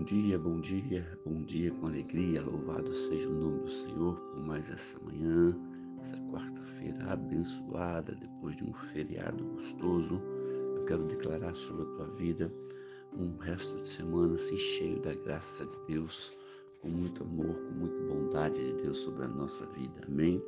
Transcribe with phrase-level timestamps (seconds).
[0.00, 2.40] Bom dia, bom dia, bom dia com alegria.
[2.40, 5.54] Louvado seja o nome do Senhor por mais essa manhã,
[6.00, 10.18] essa quarta-feira abençoada, depois de um feriado gostoso.
[10.78, 12.50] Eu quero declarar sobre a tua vida
[13.12, 16.32] um resto de semana assim cheio da graça de Deus,
[16.80, 20.00] com muito amor, com muita bondade de Deus sobre a nossa vida.
[20.08, 20.42] Amém?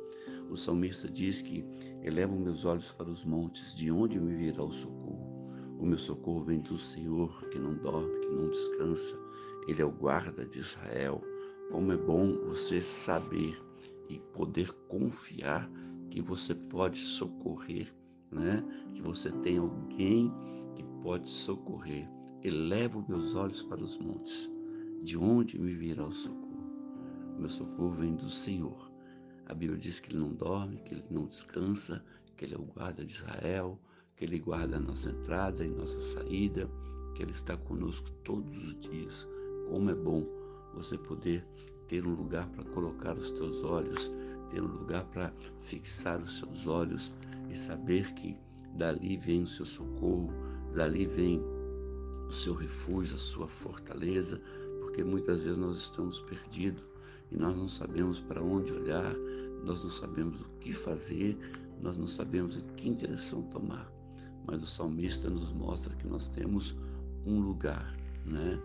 [0.49, 1.63] O salmista diz que
[2.01, 5.31] elevo meus olhos para os montes, de onde me virá o socorro.
[5.77, 9.21] O meu socorro vem do Senhor, que não dorme, que não descansa.
[9.67, 11.21] Ele é o guarda de Israel.
[11.71, 13.61] Como é bom você saber
[14.09, 15.69] e poder confiar
[16.09, 17.93] que você pode socorrer,
[18.31, 18.63] né?
[18.93, 20.31] Que você tem alguém
[20.75, 22.07] que pode socorrer.
[22.43, 24.51] Elevo meus olhos para os montes.
[25.01, 26.43] De onde me virá o socorro?
[27.37, 28.91] Meu socorro vem do Senhor.
[29.45, 32.03] A Bíblia diz que ele não dorme, que ele não descansa,
[32.37, 33.79] que ele é o guarda de Israel
[34.15, 36.69] que Ele guarda a nossa entrada e nossa saída,
[37.15, 39.27] que Ele está conosco todos os dias.
[39.73, 40.23] Como é bom
[40.75, 41.43] você poder
[41.87, 44.11] ter um lugar para colocar os teus olhos,
[44.51, 47.11] ter um lugar para fixar os seus olhos
[47.49, 48.37] e saber que
[48.75, 50.31] dali vem o seu socorro,
[50.75, 51.41] dali vem
[52.27, 54.39] o seu refúgio, a sua fortaleza,
[54.79, 56.83] porque muitas vezes nós estamos perdidos
[57.31, 59.15] e nós não sabemos para onde olhar,
[59.63, 61.35] nós não sabemos o que fazer,
[61.81, 63.91] nós não sabemos em que direção tomar.
[64.45, 66.77] Mas o salmista nos mostra que nós temos
[67.25, 68.61] um lugar, né,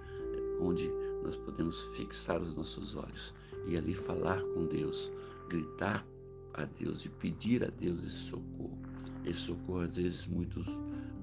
[0.61, 0.91] onde
[1.23, 3.35] nós podemos fixar os nossos olhos
[3.67, 5.11] e ali falar com Deus,
[5.49, 6.07] gritar
[6.55, 8.79] a Deus e pedir a Deus esse socorro.
[9.25, 10.65] Esse socorro às vezes muito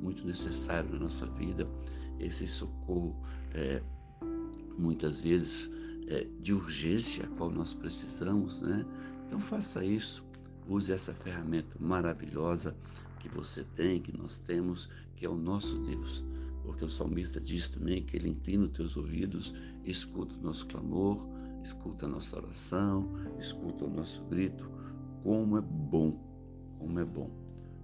[0.02, 1.68] muito necessário na nossa vida.
[2.20, 3.16] Esse socorro
[3.54, 3.82] é,
[4.78, 5.72] muitas vezes
[6.08, 8.86] é, de urgência a qual nós precisamos, né?
[9.26, 10.24] Então faça isso,
[10.68, 12.76] use essa ferramenta maravilhosa
[13.20, 16.24] que você tem, que nós temos, que é o nosso Deus.
[16.66, 19.54] Porque o salmista diz também que ele inclina os teus ouvidos,
[19.84, 21.28] escuta o nosso clamor,
[21.64, 24.70] escuta a nossa oração, escuta o nosso grito.
[25.24, 26.20] Como é bom,
[26.80, 27.30] como é bom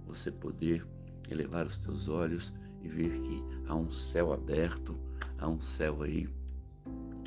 [0.06, 0.86] você poder
[1.30, 4.98] elevar os teus olhos e ver que há um céu aberto,
[5.38, 6.28] há um céu aí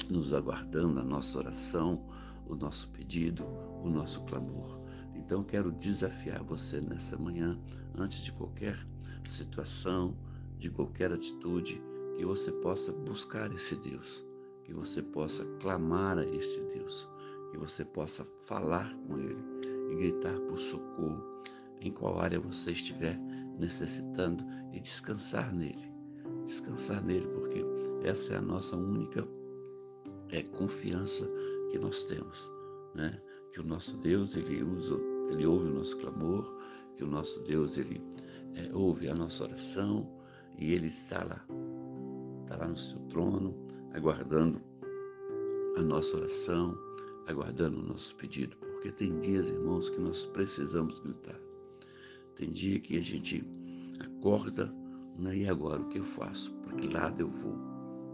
[0.09, 2.05] nos aguardando a nossa oração,
[2.45, 3.45] o nosso pedido,
[3.83, 4.79] o nosso clamor.
[5.15, 7.59] Então quero desafiar você nessa manhã,
[7.95, 8.77] antes de qualquer
[9.27, 10.15] situação,
[10.57, 11.81] de qualquer atitude,
[12.15, 14.25] que você possa buscar esse Deus,
[14.63, 17.09] que você possa clamar a esse Deus,
[17.51, 19.43] que você possa falar com Ele
[19.91, 21.23] e gritar por socorro
[21.81, 23.17] em qual área você estiver
[23.59, 25.91] necessitando e descansar nele.
[26.45, 27.63] Descansar nele, porque
[28.03, 29.27] essa é a nossa única
[30.29, 31.29] é, confiança
[31.69, 32.51] que nós temos,
[32.93, 33.21] né?
[33.51, 34.95] Que o nosso Deus ele usa
[35.31, 36.55] ele ouve o nosso clamor,
[36.95, 38.01] que o nosso Deus ele
[38.53, 40.09] é, ouve a nossa oração
[40.57, 41.45] e ele está lá,
[42.43, 43.55] está lá no seu trono,
[43.93, 44.61] aguardando
[45.77, 46.77] a nossa oração,
[47.27, 51.39] aguardando o nosso pedido, porque tem dias, irmãos, que nós precisamos gritar.
[52.35, 53.43] Tem dia que a gente
[53.99, 54.73] acorda,
[55.17, 56.53] né, e agora o que eu faço?
[56.55, 57.55] Para que lado eu vou?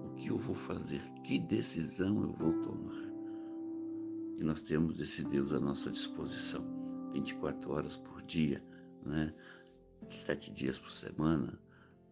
[0.06, 1.02] O que eu vou fazer?
[1.24, 3.12] Que decisão eu vou tomar?
[4.38, 6.64] E nós temos esse Deus à nossa disposição.
[7.14, 8.64] 24 horas por dia,
[9.06, 9.34] né?
[10.10, 11.60] 7 dias por semana,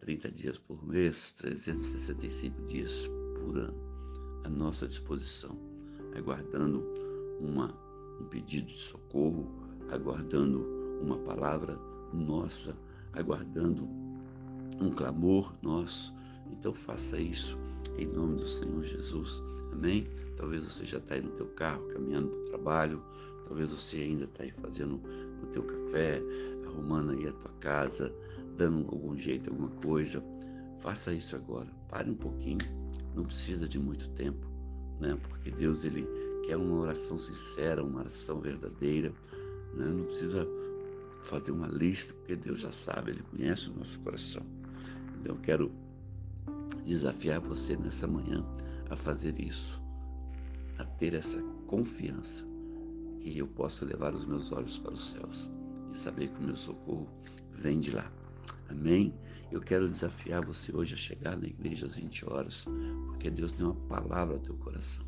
[0.00, 3.90] 30 dias por mês, 365 dias por ano
[4.44, 5.58] à nossa disposição,
[6.16, 6.82] aguardando
[7.38, 7.74] uma,
[8.20, 9.46] um pedido de socorro,
[9.90, 10.66] aguardando
[11.02, 11.78] uma palavra
[12.12, 12.76] nossa,
[13.12, 13.88] aguardando
[14.80, 16.14] um clamor nosso.
[16.50, 17.58] Então faça isso
[17.98, 19.42] em nome do Senhor Jesus.
[19.72, 20.08] Amém?
[20.36, 23.02] Talvez você já está aí no teu carro, caminhando para o trabalho,
[23.46, 25.00] talvez você ainda está aí fazendo
[25.42, 26.22] o teu café,
[26.66, 28.12] arrumando aí a tua casa,
[28.60, 30.22] dando algum jeito, alguma coisa.
[30.80, 31.68] Faça isso agora.
[31.88, 32.58] Pare um pouquinho.
[33.14, 34.46] Não precisa de muito tempo,
[35.00, 35.18] né?
[35.28, 36.06] Porque Deus ele
[36.44, 39.14] quer uma oração sincera, uma oração verdadeira.
[39.74, 39.86] Né?
[39.86, 40.46] Não precisa
[41.22, 44.42] fazer uma lista, porque Deus já sabe, Ele conhece o nosso coração.
[45.18, 45.72] Então eu quero
[46.84, 48.44] desafiar você nessa manhã
[48.90, 49.82] a fazer isso,
[50.78, 52.44] a ter essa confiança
[53.20, 55.50] que eu posso levar os meus olhos para os céus
[55.92, 57.08] e saber que o meu socorro
[57.52, 58.19] vem de lá.
[58.68, 59.14] Amém?
[59.50, 62.66] Eu quero desafiar você hoje a chegar na igreja às 20 horas,
[63.06, 65.04] porque Deus tem uma palavra ao teu coração.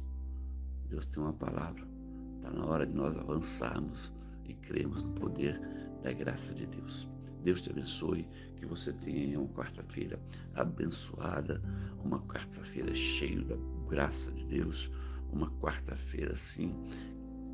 [0.88, 1.86] Deus tem uma palavra.
[2.36, 4.12] Está na hora de nós avançarmos
[4.44, 5.60] e cremos no poder
[6.02, 7.08] da graça de Deus.
[7.42, 10.20] Deus te abençoe, que você tenha uma quarta-feira
[10.54, 11.62] abençoada,
[12.04, 13.56] uma quarta-feira cheia da
[13.88, 14.90] graça de Deus,
[15.32, 16.74] uma quarta-feira assim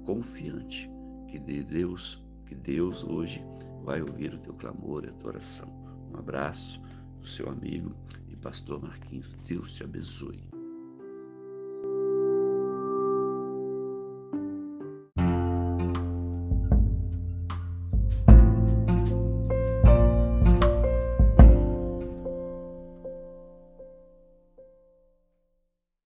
[0.05, 0.91] confiante
[1.29, 3.43] que de Deus, que Deus hoje
[3.85, 5.78] vai ouvir o teu clamor e a tua oração.
[6.13, 6.81] Um abraço
[7.21, 7.95] do seu amigo
[8.29, 9.35] e pastor Marquinhos.
[9.47, 10.48] Deus te abençoe.